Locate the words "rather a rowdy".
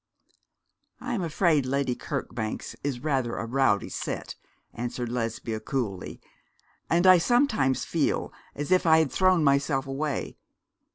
3.03-3.89